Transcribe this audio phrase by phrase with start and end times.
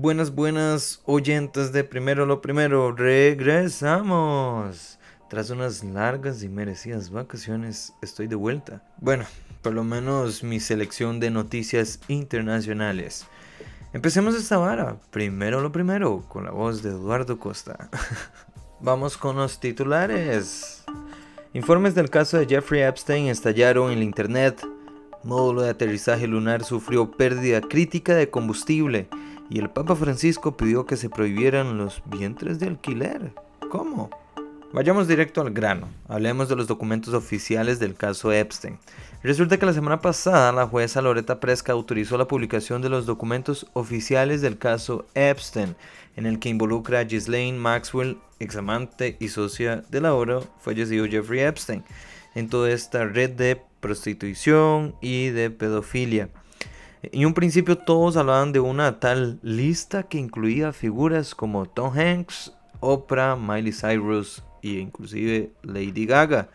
[0.00, 4.96] Buenas, buenas oyentes de Primero lo Primero, regresamos.
[5.28, 8.84] Tras unas largas y merecidas vacaciones, estoy de vuelta.
[9.00, 9.24] Bueno,
[9.60, 13.26] por lo menos mi selección de noticias internacionales.
[13.92, 17.90] Empecemos esta vara, primero lo primero, con la voz de Eduardo Costa.
[18.80, 20.84] Vamos con los titulares.
[21.54, 24.64] Informes del caso de Jeffrey Epstein estallaron en la internet.
[25.24, 29.08] Módulo de aterrizaje lunar sufrió pérdida crítica de combustible
[29.50, 33.32] y el Papa Francisco pidió que se prohibieran los vientres de alquiler.
[33.70, 34.10] ¿Cómo?
[34.70, 35.88] Vayamos directo al grano.
[36.08, 38.78] Hablemos de los documentos oficiales del caso Epstein.
[39.22, 43.66] Resulta que la semana pasada la jueza Loretta Presca autorizó la publicación de los documentos
[43.72, 45.74] oficiales del caso Epstein,
[46.16, 51.82] en el que involucra a Ghislaine Maxwell, examante y socia del ahora fallecido Jeffrey Epstein,
[52.34, 56.28] en toda esta red de prostitución y de pedofilia.
[57.02, 62.52] En un principio todos hablaban de una tal lista que incluía figuras como Tom Hanks,
[62.80, 66.48] Oprah, Miley Cyrus e inclusive Lady Gaga,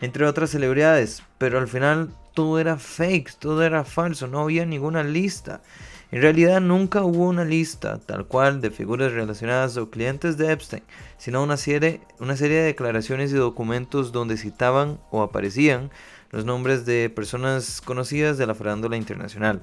[0.00, 5.04] entre otras celebridades, pero al final todo era fake, todo era falso, no había ninguna
[5.04, 5.62] lista.
[6.10, 10.82] En realidad nunca hubo una lista tal cual de figuras relacionadas o clientes de Epstein,
[11.18, 15.90] sino una serie, una serie de declaraciones y documentos donde citaban o aparecían
[16.34, 19.60] los nombres de personas conocidas de la farándula internacional.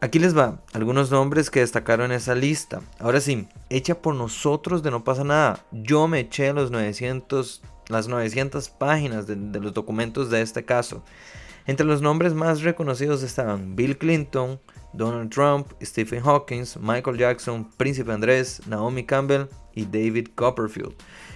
[0.00, 2.80] Aquí les va algunos nombres que destacaron esa lista.
[2.98, 5.60] Ahora sí, hecha por nosotros de no pasa nada.
[5.70, 11.04] Yo me eché los 900, las 900 páginas de los documentos de este caso.
[11.66, 14.58] Entre los nombres más reconocidos estaban Bill Clinton,
[14.92, 20.94] Donald Trump, Stephen Hawking, Michael Jackson, Príncipe Andrés, Naomi Campbell y David Copperfield.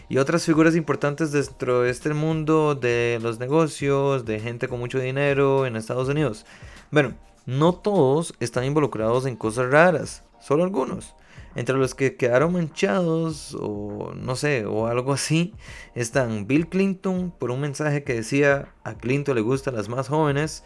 [0.08, 4.98] Y otras figuras importantes dentro de este mundo de los negocios, de gente con mucho
[4.98, 6.45] dinero en Estados Unidos.
[6.91, 7.14] Bueno,
[7.47, 11.14] no todos están involucrados en cosas raras, solo algunos.
[11.55, 15.55] Entre los que quedaron manchados o no sé, o algo así,
[15.95, 20.64] están Bill Clinton por un mensaje que decía a Clinton le gustan las más jóvenes,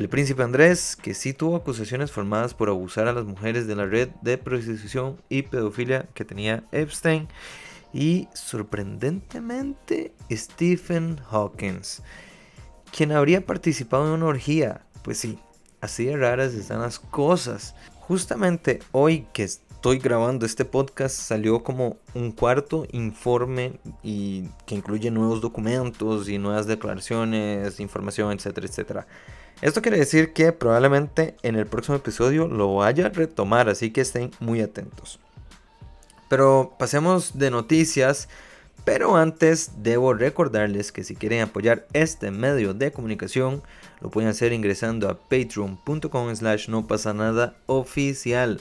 [0.00, 3.84] el príncipe Andrés, que sí tuvo acusaciones formadas por abusar a las mujeres de la
[3.84, 7.28] red de prostitución y pedofilia que tenía Epstein,
[7.92, 11.82] y sorprendentemente Stephen Hawking,
[12.96, 15.38] quien habría participado en una orgía, pues sí,
[15.80, 17.74] Así de raras están las cosas.
[18.00, 19.48] Justamente hoy que
[19.80, 26.36] estoy grabando este podcast salió como un cuarto informe y que incluye nuevos documentos y
[26.36, 29.06] nuevas declaraciones, información, etcétera, etcétera.
[29.62, 34.02] Esto quiere decir que probablemente en el próximo episodio lo vaya a retomar, así que
[34.02, 35.18] estén muy atentos.
[36.28, 38.28] Pero pasemos de noticias
[38.84, 43.62] pero antes debo recordarles que si quieren apoyar este medio de comunicación,
[44.02, 48.60] lo pueden hacer ingresando a patreon.com slash no pasa nada oficial.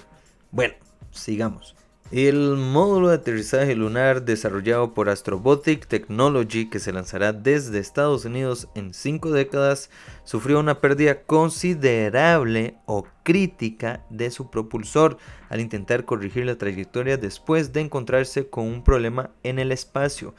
[0.51, 0.75] Bueno,
[1.11, 1.75] sigamos.
[2.11, 8.67] El módulo de aterrizaje lunar desarrollado por Astrobotic Technology, que se lanzará desde Estados Unidos
[8.73, 9.91] en 5 décadas,
[10.23, 17.73] sufrió una pérdida considerable o crítica de su propulsor al intentar corregir la trayectoria después
[17.73, 20.33] de encontrarse con un problema en el espacio.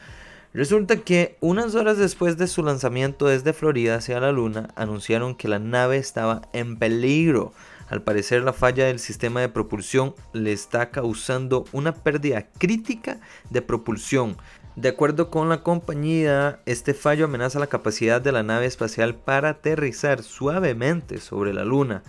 [0.52, 5.47] Resulta que unas horas después de su lanzamiento desde Florida hacia la Luna, anunciaron que
[5.47, 7.52] la nave estaba en peligro
[7.90, 13.20] al parecer la falla del sistema de propulsión le está causando una pérdida crítica
[13.50, 14.36] de propulsión.
[14.76, 19.50] De acuerdo con la compañía, este fallo amenaza la capacidad de la nave espacial para
[19.50, 22.04] aterrizar suavemente sobre la Luna,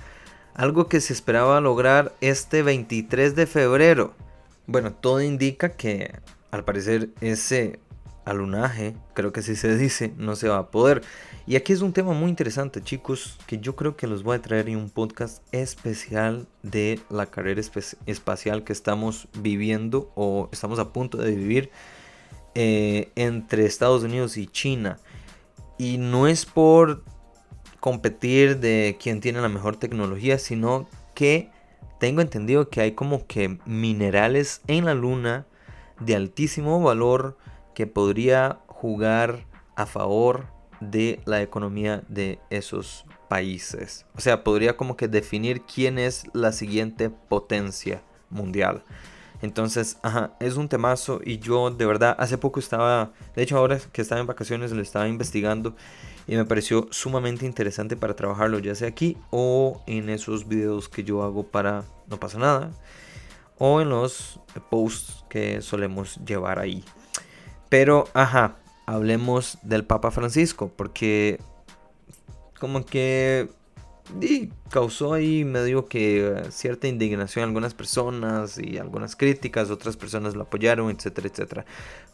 [0.54, 4.14] algo que se esperaba lograr este 23 de febrero.
[4.68, 6.14] Bueno, todo indica que
[6.52, 7.80] al parecer ese
[8.26, 11.02] alunaje, creo que así se dice, no se va a poder.
[11.48, 14.42] Y aquí es un tema muy interesante, chicos, que yo creo que los voy a
[14.42, 17.62] traer en un podcast especial de la carrera
[18.06, 21.72] espacial que estamos viviendo o estamos a punto de vivir
[22.54, 25.00] eh, entre Estados Unidos y China.
[25.78, 27.04] Y no es por
[27.80, 31.50] competir de quién tiene la mejor tecnología, sino que
[32.00, 35.46] tengo entendido que hay como que minerales en la luna
[36.00, 37.38] de altísimo valor
[37.74, 39.46] que podría jugar
[39.76, 40.48] a favor
[40.80, 44.06] de la economía de esos países.
[44.16, 48.84] O sea, podría como que definir quién es la siguiente potencia mundial.
[49.42, 53.80] Entonces, ajá, es un temazo y yo de verdad hace poco estaba, de hecho ahora
[53.92, 55.76] que estaba en vacaciones lo estaba investigando
[56.28, 61.04] y me pareció sumamente interesante para trabajarlo ya sea aquí o en esos videos que
[61.04, 62.72] yo hago para No pasa nada
[63.58, 64.40] o en los
[64.70, 66.84] posts que solemos llevar ahí.
[67.72, 71.40] Pero, ajá, hablemos del Papa Francisco, porque
[72.60, 73.48] como que
[74.70, 80.42] causó ahí medio que cierta indignación a algunas personas y algunas críticas, otras personas lo
[80.42, 81.66] apoyaron, etcétera, etcétera.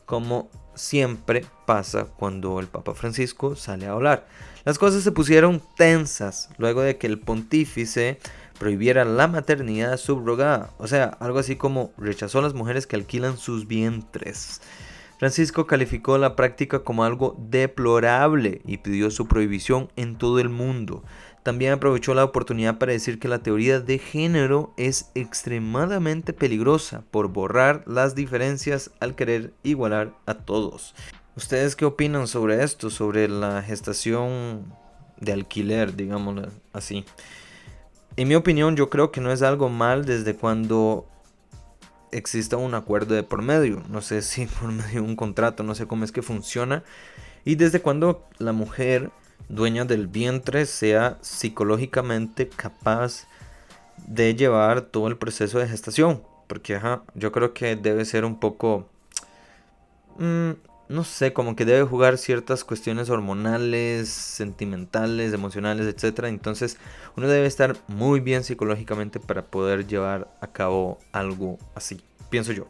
[0.06, 4.28] Como siempre pasa cuando el Papa Francisco sale a hablar.
[4.64, 8.20] Las cosas se pusieron tensas luego de que el pontífice
[8.60, 13.40] prohibiera la maternidad subrogada, o sea, algo así como rechazó a las mujeres que alquilan
[13.40, 14.62] sus vientres.
[15.20, 21.04] Francisco calificó la práctica como algo deplorable y pidió su prohibición en todo el mundo.
[21.42, 27.30] También aprovechó la oportunidad para decir que la teoría de género es extremadamente peligrosa por
[27.30, 30.94] borrar las diferencias al querer igualar a todos.
[31.36, 32.90] ¿Ustedes qué opinan sobre esto?
[32.90, 34.66] Sobre la gestación
[35.20, 37.06] de alquiler, digámoslo así.
[38.18, 41.08] En mi opinión, yo creo que no es algo mal desde cuando
[42.12, 43.84] exista un acuerdo de por medio.
[43.90, 46.84] No sé si por medio de un contrato, no sé cómo es que funciona.
[47.46, 49.12] Y desde cuando la mujer
[49.50, 53.28] dueña del vientre sea psicológicamente capaz
[54.06, 56.24] de llevar todo el proceso de gestación.
[56.48, 56.80] Porque
[57.16, 58.90] yo creo que debe ser un poco...
[60.18, 60.52] Mm,
[60.90, 66.26] no sé, como que debe jugar ciertas cuestiones hormonales, sentimentales, emocionales, etc.
[66.26, 66.78] Entonces
[67.16, 72.68] uno debe estar muy bien psicológicamente para poder llevar a cabo algo así, pienso yo.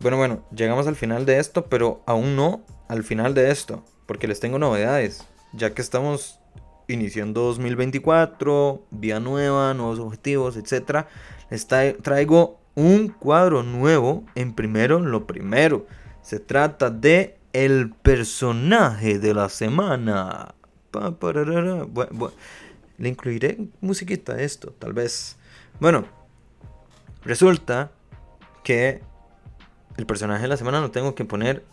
[0.00, 4.26] Bueno, bueno, llegamos al final de esto, pero aún no al final de esto, porque
[4.26, 6.40] les tengo novedades, ya que estamos
[6.88, 11.06] iniciando 2024, vía nueva, nuevos objetivos, etc.
[11.50, 15.86] Les traigo un cuadro nuevo en primero lo primero.
[16.30, 20.54] Se trata de el personaje de la semana.
[22.98, 25.36] le incluiré musiquita a esto, tal vez.
[25.80, 26.04] Bueno,
[27.24, 27.90] resulta
[28.62, 29.02] que
[29.96, 31.64] el personaje de la semana lo tengo que poner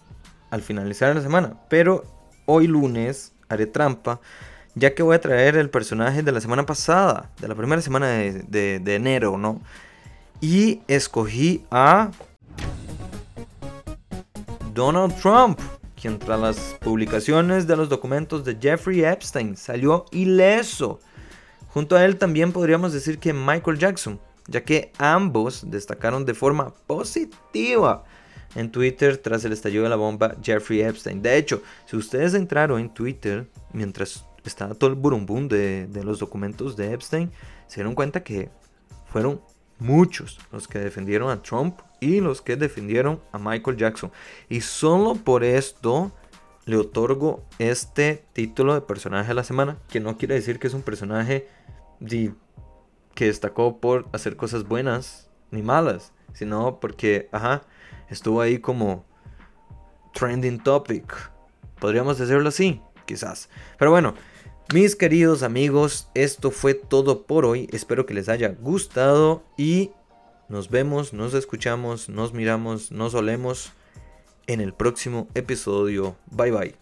[0.49, 1.59] al finalizar la semana.
[1.69, 2.03] Pero
[2.47, 4.21] hoy lunes haré trampa,
[4.73, 8.07] ya que voy a traer el personaje de la semana pasada, de la primera semana
[8.07, 9.61] de, de enero, ¿no?
[10.41, 12.09] Y escogí a
[14.77, 15.59] Donald Trump,
[15.99, 20.99] quien tras las publicaciones de los documentos de Jeffrey Epstein salió ileso.
[21.69, 26.75] Junto a él también podríamos decir que Michael Jackson, ya que ambos destacaron de forma
[26.85, 28.03] positiva
[28.53, 31.23] en Twitter tras el estallido de la bomba Jeffrey Epstein.
[31.23, 36.19] De hecho, si ustedes entraron en Twitter mientras estaba todo el burumbum de, de los
[36.19, 37.31] documentos de Epstein,
[37.65, 38.51] se dieron cuenta que
[39.07, 39.41] fueron
[39.79, 44.11] muchos los que defendieron a Trump y los que defendieron a Michael Jackson.
[44.49, 46.11] Y solo por esto
[46.65, 50.73] le otorgo este título de personaje de la semana, que no quiere decir que es
[50.73, 51.47] un personaje
[53.15, 57.63] que destacó por hacer cosas buenas ni malas, sino porque, ajá,
[58.09, 59.05] estuvo ahí como
[60.13, 61.31] trending topic.
[61.79, 63.49] Podríamos decirlo así, quizás.
[63.79, 64.13] Pero bueno,
[64.73, 67.69] mis queridos amigos, esto fue todo por hoy.
[67.71, 69.91] Espero que les haya gustado y
[70.49, 73.71] nos vemos, nos escuchamos, nos miramos, nos olemos
[74.47, 76.15] en el próximo episodio.
[76.31, 76.75] Bye bye.